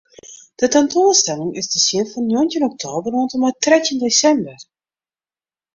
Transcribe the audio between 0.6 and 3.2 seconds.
tentoanstelling is te sjen fan njoggentjin oktober